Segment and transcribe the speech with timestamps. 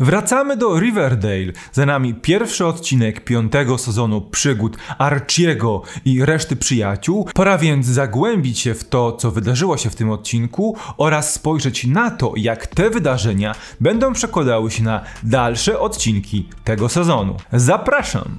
[0.00, 1.52] Wracamy do Riverdale.
[1.72, 7.28] Za nami pierwszy odcinek piątego sezonu przygód Archiego i reszty przyjaciół.
[7.34, 12.10] Pora więc zagłębić się w to, co wydarzyło się w tym odcinku oraz spojrzeć na
[12.10, 17.36] to, jak te wydarzenia będą przekładały się na dalsze odcinki tego sezonu.
[17.52, 18.38] Zapraszam!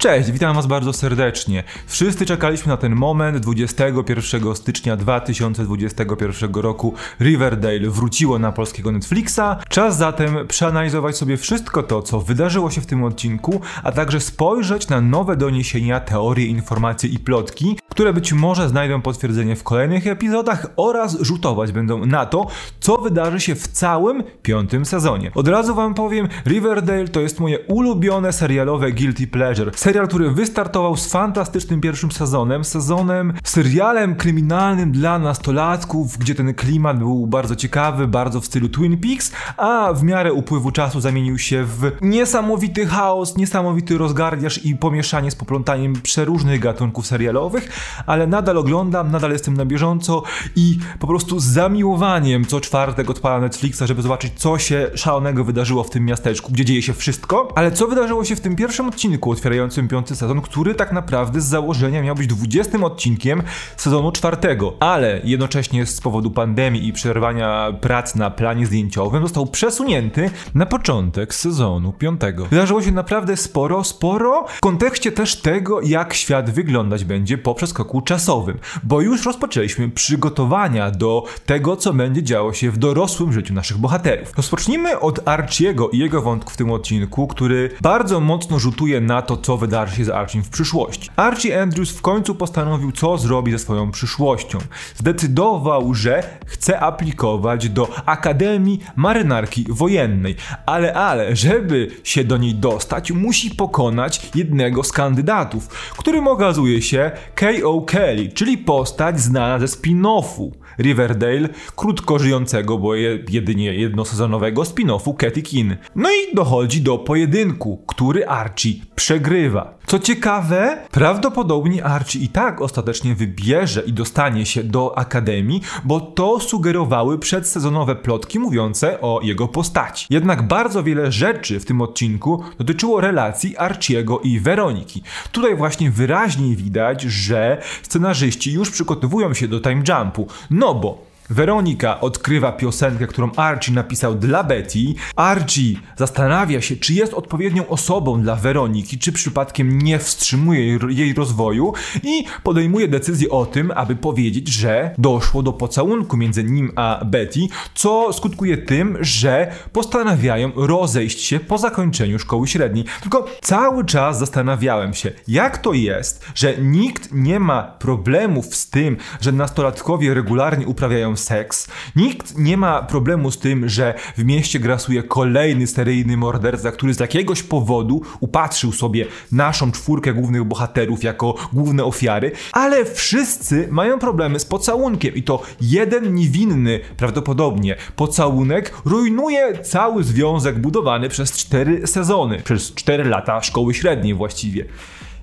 [0.00, 1.64] Cześć, witam Was bardzo serdecznie.
[1.86, 3.38] Wszyscy czekaliśmy na ten moment.
[3.38, 9.40] 21 stycznia 2021 roku Riverdale wróciło na polskiego Netflixa.
[9.68, 14.88] Czas zatem przeanalizować sobie wszystko to, co wydarzyło się w tym odcinku, a także spojrzeć
[14.88, 20.66] na nowe doniesienia, teorie, informacje i plotki, które być może znajdą potwierdzenie w kolejnych epizodach
[20.76, 22.46] oraz rzutować będą na to,
[22.80, 25.30] co wydarzy się w całym piątym sezonie.
[25.34, 29.70] Od razu Wam powiem, Riverdale to jest moje ulubione serialowe guilty pleasure.
[29.90, 36.98] Serial, który wystartował z fantastycznym pierwszym sezonem, sezonem, serialem kryminalnym dla nastolatków, gdzie ten klimat
[36.98, 41.64] był bardzo ciekawy, bardzo w stylu Twin Peaks, a w miarę upływu czasu zamienił się
[41.64, 47.68] w niesamowity chaos, niesamowity rozgardiaż i pomieszanie z poplątaniem przeróżnych gatunków serialowych,
[48.06, 50.22] ale nadal oglądam, nadal jestem na bieżąco
[50.56, 55.84] i po prostu z zamiłowaniem co czwartek odpalam Netflixa, żeby zobaczyć, co się szalonego wydarzyło
[55.84, 59.30] w tym miasteczku, gdzie dzieje się wszystko, ale co wydarzyło się w tym pierwszym odcinku
[59.30, 63.42] otwierającym piąty sezon, który tak naprawdę z założenia miał być 20 odcinkiem
[63.76, 70.30] sezonu czwartego, ale jednocześnie z powodu pandemii i przerwania prac na planie zdjęciowym został przesunięty
[70.54, 72.46] na początek sezonu piątego.
[72.46, 78.00] Wydarzyło się naprawdę sporo, sporo w kontekście też tego, jak świat wyglądać będzie po przeskoku
[78.00, 83.78] czasowym, bo już rozpoczęliśmy przygotowania do tego, co będzie działo się w dorosłym życiu naszych
[83.78, 84.32] bohaterów.
[84.36, 89.36] Rozpocznijmy od Archiego i jego wątku w tym odcinku, który bardzo mocno rzutuje na to,
[89.36, 91.10] co wydarzy się z Archiem w przyszłości.
[91.16, 94.58] Archie Andrews w końcu postanowił, co zrobi ze swoją przyszłością.
[94.96, 103.12] Zdecydował, że chce aplikować do Akademii Marynarki Wojennej, ale, ale, żeby się do niej dostać,
[103.12, 107.80] musi pokonać jednego z kandydatów, którym okazuje się K.O.
[107.80, 112.94] Kelly, czyli postać znana ze spin-offu Riverdale, krótko żyjącego, bo
[113.30, 115.76] jedynie jednosezonowego spin-offu Katy Keane.
[115.96, 119.59] No i dochodzi do pojedynku, który Archie przegrywa.
[119.86, 126.40] Co ciekawe, prawdopodobnie Archie i tak ostatecznie wybierze i dostanie się do Akademii, bo to
[126.40, 130.06] sugerowały przedsezonowe plotki mówiące o jego postaci.
[130.10, 135.02] Jednak bardzo wiele rzeczy w tym odcinku dotyczyło relacji Archiego i Weroniki.
[135.32, 140.26] Tutaj właśnie wyraźnie widać, że scenarzyści już przygotowują się do time jumpu.
[140.50, 144.78] No bo Weronika odkrywa piosenkę, którą Archie napisał dla Betty.
[145.16, 151.72] Archie zastanawia się, czy jest odpowiednią osobą dla Weroniki, czy przypadkiem nie wstrzymuje jej rozwoju
[152.02, 157.40] i podejmuje decyzję o tym, aby powiedzieć, że doszło do pocałunku między nim a Betty,
[157.74, 162.84] co skutkuje tym, że postanawiają rozejść się po zakończeniu szkoły średniej.
[163.02, 168.96] Tylko cały czas zastanawiałem się, jak to jest, że nikt nie ma problemów z tym,
[169.20, 171.68] że nastolatkowie regularnie uprawiają seks.
[171.96, 177.00] Nikt nie ma problemu z tym, że w mieście grasuje kolejny seryjny morderca, który z
[177.00, 184.38] jakiegoś powodu upatrzył sobie naszą czwórkę głównych bohaterów jako główne ofiary, ale wszyscy mają problemy
[184.38, 192.42] z pocałunkiem i to jeden niewinny, prawdopodobnie, pocałunek rujnuje cały związek budowany przez cztery sezony,
[192.44, 194.64] przez cztery lata szkoły średniej właściwie.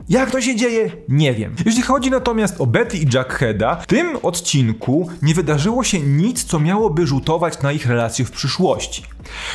[0.10, 0.92] Jak to się dzieje?
[1.10, 1.56] Nie wiem.
[1.66, 6.60] Jeśli chodzi natomiast o Betty i Jackheada, w tym odcinku nie wydarzyło się nic, co
[6.60, 9.04] miałoby rzutować na ich relacje w przyszłości.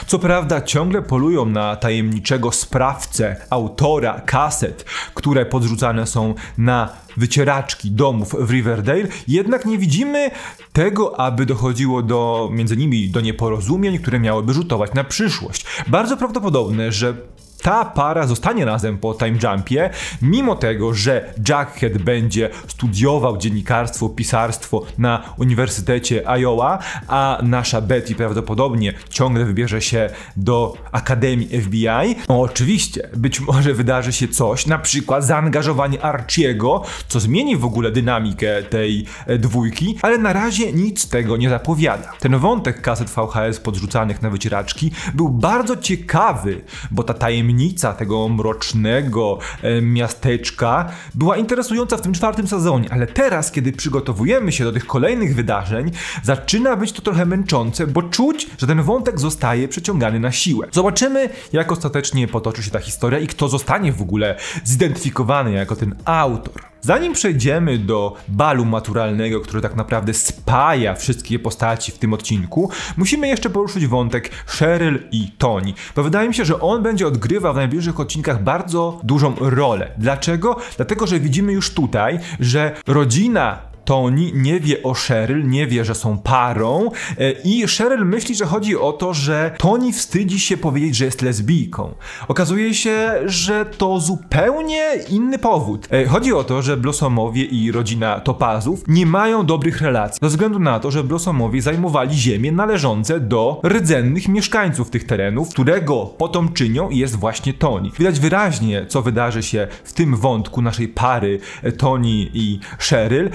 [0.07, 8.35] Co prawda ciągle polują na tajemniczego sprawcę, autora kaset, które podrzucane są na wycieraczki domów
[8.39, 10.31] w Riverdale, jednak nie widzimy
[10.73, 15.65] tego, aby dochodziło do między nimi do nieporozumień, które miałyby rzutować na przyszłość.
[15.89, 17.15] Bardzo prawdopodobne, że
[17.63, 19.91] ta para zostanie razem po time jumpie,
[20.23, 26.79] mimo tego, że Jackhead będzie studiował dziennikarstwo, pisarstwo na Uniwersytecie Iowa,
[27.09, 32.17] a nasza Betty prawdopodobnie ciągle wybierze się do Akademii FBI.
[32.29, 37.91] No, oczywiście, być może wydarzy się coś, na przykład zaangażowanie Archiego, co zmieni w ogóle
[37.91, 42.13] dynamikę tej e, dwójki, ale na razie nic tego nie zapowiada.
[42.21, 46.61] Ten wątek kaset VHS podrzucanych na wycieraczki był bardzo ciekawy,
[46.91, 53.07] bo ta tajemnica tajemnica tego mrocznego e, miasteczka była interesująca w tym czwartym sezonie, ale
[53.07, 55.91] teraz, kiedy przygotowujemy się do tych kolejnych wydarzeń,
[56.23, 60.69] zaczyna być to trochę męczące, bo czuć, że ten wątek zostaje przeciągany na siłę.
[60.73, 65.95] Zobaczymy, jak ostatecznie potoczy się ta historia i kto zostanie w ogóle zidentyfikowany jako ten
[66.05, 66.72] autor.
[66.85, 73.29] Zanim przejdziemy do balu maturalnego, który tak naprawdę spaja wszystkie postaci w tym odcinku, musimy
[73.29, 77.57] jeszcze poruszyć wątek Cheryl i Tony, bo wydaje mi się, że on będzie odgrywał w
[77.57, 79.89] najbliższych odcinkach bardzo dużą rolę.
[79.99, 80.57] Dlaczego?
[80.77, 85.95] Dlatego, że widzimy już tutaj, że rodzina Tony nie wie o Cheryl, nie wie, że
[85.95, 90.97] są parą e, i Cheryl myśli, że chodzi o to, że Tony wstydzi się powiedzieć,
[90.97, 91.95] że jest lesbijką.
[92.29, 95.89] Okazuje się, że to zupełnie inny powód.
[95.91, 100.59] E, chodzi o to, że Blossomowie i rodzina Topazów nie mają dobrych relacji, ze względu
[100.59, 107.17] na to, że Blossomowie zajmowali ziemię należące do rdzennych mieszkańców tych terenów, którego potomczynią jest
[107.17, 107.91] właśnie Tony.
[107.99, 113.31] Widać wyraźnie, co wydarzy się w tym wątku naszej pary e, Tony i Cheryl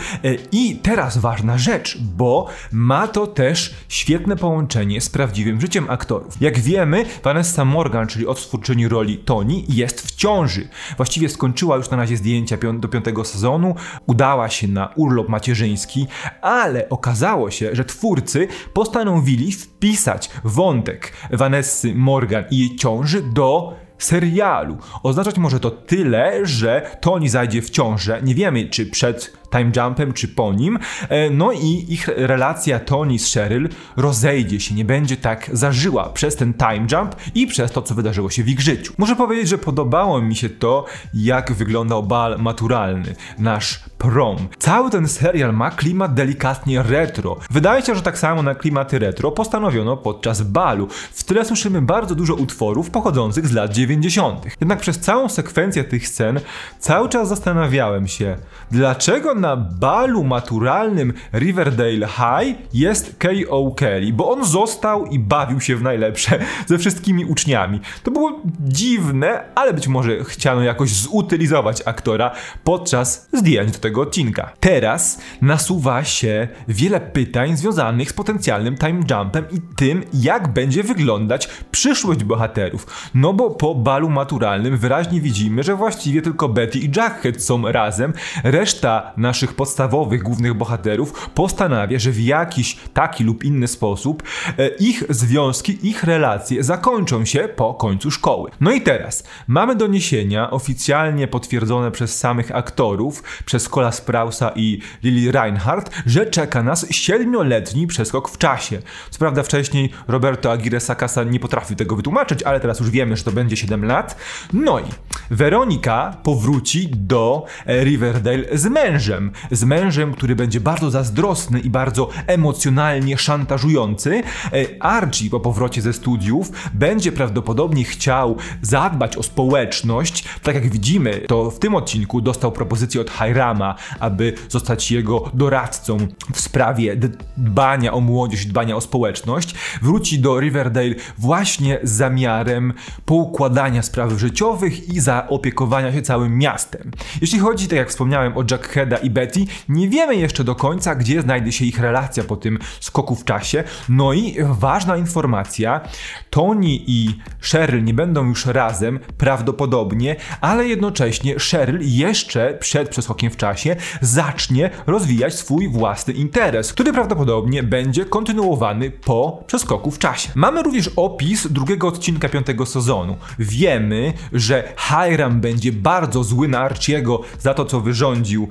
[0.51, 6.41] i teraz ważna rzecz, bo ma to też świetne połączenie z prawdziwym życiem aktorów.
[6.41, 10.67] Jak wiemy, Vanessa Morgan, czyli odtwórczyni roli Tony, jest w ciąży.
[10.97, 16.07] Właściwie skończyła już na razie zdjęcia do piątego sezonu, udała się na urlop macierzyński,
[16.41, 24.77] ale okazało się, że twórcy postanowili wpisać wątek Vanessy Morgan i jej ciąży do serialu.
[25.03, 28.19] Oznaczać może to tyle, że Tony zajdzie w ciążę.
[28.23, 30.79] Nie wiemy, czy przed time jumpem czy po nim.
[31.09, 36.35] E, no i ich relacja Tony z Cheryl rozejdzie się, nie będzie tak zażyła przez
[36.35, 38.93] ten time jump i przez to, co wydarzyło się w ich życiu.
[38.97, 44.37] Muszę powiedzieć, że podobało mi się to, jak wyglądał bal maturalny, nasz prom.
[44.59, 47.37] Cały ten serial ma klimat delikatnie retro.
[47.49, 50.87] Wydaje się, że tak samo na klimaty retro postanowiono podczas balu.
[51.11, 54.45] W tle słyszymy bardzo dużo utworów pochodzących z lat 90.
[54.59, 56.39] Jednak przez całą sekwencję tych scen
[56.79, 58.37] cały czas zastanawiałem się,
[58.71, 63.71] dlaczego na balu maturalnym Riverdale High jest K.O.
[63.71, 67.79] Kelly, bo on został i bawił się w najlepsze ze wszystkimi uczniami.
[68.03, 72.31] To było dziwne, ale być może chciano jakoś zutylizować aktora
[72.63, 74.51] podczas zdjęć do tego odcinka.
[74.59, 81.49] Teraz nasuwa się wiele pytań związanych z potencjalnym time jumpem i tym, jak będzie wyglądać
[81.71, 83.09] przyszłość bohaterów.
[83.15, 88.13] No bo po balu maturalnym wyraźnie widzimy, że właściwie tylko Betty i Jackhead są razem,
[88.43, 94.23] reszta na naszych podstawowych głównych bohaterów postanawia, że w jakiś taki lub inny sposób
[94.57, 98.51] e, ich związki, ich relacje zakończą się po końcu szkoły.
[98.61, 105.31] No i teraz mamy doniesienia oficjalnie potwierdzone przez samych aktorów, przez Cola Sprausa i Lily
[105.31, 108.81] Reinhardt, że czeka nas siedmioletni przeskok w czasie.
[109.09, 113.23] Co prawda wcześniej Roberto Aguirre Sacasa nie potrafił tego wytłumaczyć, ale teraz już wiemy, że
[113.23, 114.17] to będzie 7 lat.
[114.53, 114.83] No i
[115.29, 119.16] Weronika powróci do Riverdale z mężem
[119.51, 124.23] z mężem, który będzie bardzo zazdrosny i bardzo emocjonalnie szantażujący.
[124.53, 130.23] E, Archie po powrocie ze studiów będzie prawdopodobnie chciał zadbać o społeczność.
[130.43, 135.97] Tak jak widzimy, to w tym odcinku dostał propozycję od Hirama, aby zostać jego doradcą
[136.33, 136.97] w sprawie
[137.37, 139.55] dbania o młodzież, dbania o społeczność.
[139.81, 142.73] Wróci do Riverdale właśnie z zamiarem
[143.05, 146.91] poukładania spraw życiowych i zaopiekowania się całym miastem.
[147.21, 151.21] Jeśli chodzi, tak jak wspomniałem, o Jackheada i Betty, nie wiemy jeszcze do końca, gdzie
[151.21, 153.63] znajdzie się ich relacja po tym skoku w czasie.
[153.89, 155.81] No i ważna informacja,
[156.29, 163.37] Tony i Cheryl nie będą już razem, prawdopodobnie, ale jednocześnie Cheryl jeszcze przed przeskokiem w
[163.37, 170.29] czasie zacznie rozwijać swój własny interes, który prawdopodobnie będzie kontynuowany po przeskoku w czasie.
[170.35, 173.17] Mamy również opis drugiego odcinka piątego sezonu.
[173.39, 178.47] Wiemy, że Hiram będzie bardzo zły na Archiego za to, co wyrządził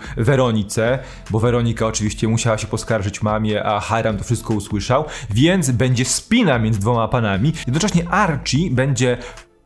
[0.46, 0.98] Weronice,
[1.30, 6.58] bo Weronika oczywiście musiała się poskarżyć mamie, a Hiram to wszystko usłyszał, więc będzie spina
[6.58, 7.52] między dwoma panami.
[7.66, 9.18] Jednocześnie Archie będzie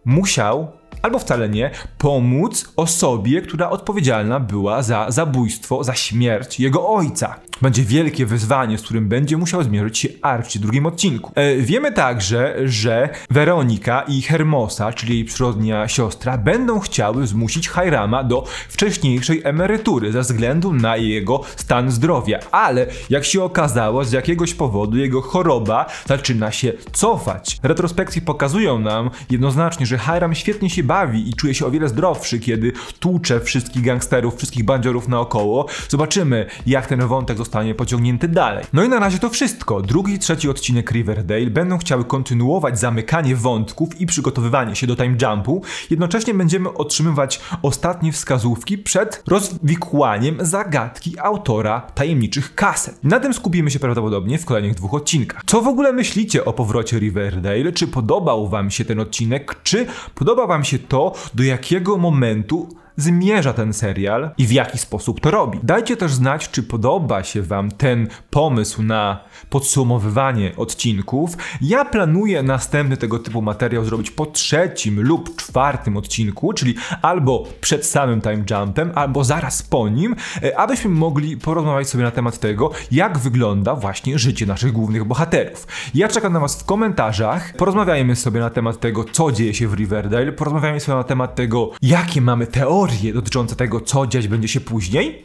[0.04, 7.40] musiał albo wcale nie, pomóc osobie, która odpowiedzialna była za zabójstwo, za śmierć jego ojca.
[7.62, 11.32] Będzie wielkie wyzwanie, z którym będzie musiał zmierzyć się Archie w drugim odcinku.
[11.34, 18.24] E, wiemy także, że Weronika i Hermosa, czyli jej przyrodnia siostra, będą chciały zmusić Hirama
[18.24, 24.54] do wcześniejszej emerytury ze względu na jego stan zdrowia, ale jak się okazało, z jakiegoś
[24.54, 27.58] powodu jego choroba zaczyna się cofać.
[27.62, 32.40] Retrospekcje pokazują nam jednoznacznie, że Hiram świetnie się bawi i czuje się o wiele zdrowszy,
[32.40, 35.66] kiedy tłucze wszystkich gangsterów, wszystkich bandziorów naokoło.
[35.88, 38.64] Zobaczymy, jak ten wątek zostanie pociągnięty dalej.
[38.72, 39.82] No i na razie to wszystko.
[39.82, 45.16] Drugi i trzeci odcinek Riverdale będą chciały kontynuować zamykanie wątków i przygotowywanie się do time
[45.22, 45.62] jumpu.
[45.90, 53.04] Jednocześnie będziemy otrzymywać ostatnie wskazówki przed rozwikłaniem zagadki autora tajemniczych kaset.
[53.04, 55.42] Na tym skupimy się prawdopodobnie w kolejnych dwóch odcinkach.
[55.46, 57.72] Co w ogóle myślicie o powrocie Riverdale?
[57.72, 59.56] Czy podobał wam się ten odcinek?
[59.62, 62.68] Czy podoba wam się to, do jakiego momentu
[63.00, 65.58] zmierza ten serial i w jaki sposób to robi.
[65.62, 71.36] Dajcie też znać, czy podoba się Wam ten pomysł na podsumowywanie odcinków.
[71.60, 77.86] Ja planuję następny tego typu materiał zrobić po trzecim lub czwartym odcinku, czyli albo przed
[77.86, 82.70] samym time jumpem, albo zaraz po nim, e, abyśmy mogli porozmawiać sobie na temat tego,
[82.90, 85.66] jak wygląda właśnie życie naszych głównych bohaterów.
[85.94, 87.56] Ja czekam na Was w komentarzach.
[87.56, 90.32] Porozmawiajmy sobie na temat tego, co dzieje się w Riverdale.
[90.32, 92.46] Porozmawiajmy sobie na temat tego, jakie mamy
[92.90, 95.24] teorie dotyczące tego, co dziać będzie się później.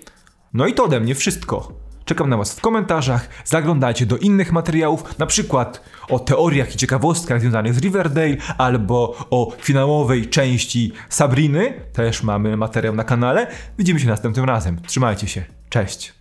[0.54, 1.72] No i to ode mnie wszystko.
[2.06, 7.42] Czekam na Was w komentarzach, zaglądajcie do innych materiałów, na przykład o teoriach i ciekawostkach
[7.42, 13.48] związanych z Riverdale, albo o finałowej części Sabriny, też mamy materiał na kanale.
[13.78, 14.82] Widzimy się następnym razem.
[14.88, 15.46] Trzymajcie się.
[15.70, 16.16] Cześć.